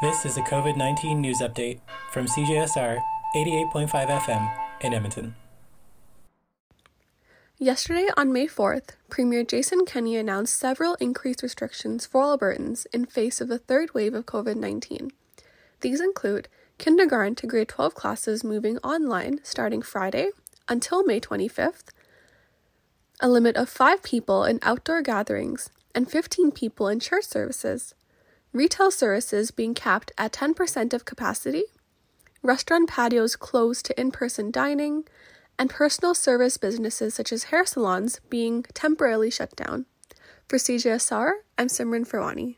[0.00, 1.78] This is a COVID 19 news update
[2.10, 3.02] from CJSR
[3.36, 4.50] 88.5 FM
[4.80, 5.34] in Edmonton.
[7.58, 13.42] Yesterday, on May 4th, Premier Jason Kenney announced several increased restrictions for Albertans in face
[13.42, 15.10] of the third wave of COVID 19.
[15.82, 16.48] These include
[16.78, 20.30] kindergarten to grade 12 classes moving online starting Friday
[20.66, 21.90] until May 25th,
[23.20, 27.94] a limit of five people in outdoor gatherings, and 15 people in church services,
[28.52, 31.64] retail services being capped at 10% of capacity,
[32.42, 35.04] restaurant patios closed to in person dining,
[35.58, 39.86] and personal service businesses such as hair salons being temporarily shut down.
[40.48, 42.56] For CJSR, I'm Simran Farwani.